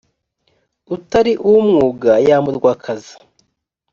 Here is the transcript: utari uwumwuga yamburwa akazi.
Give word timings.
utari 0.95 1.33
uwumwuga 1.47 2.11
yamburwa 2.27 2.69
akazi. 2.75 3.13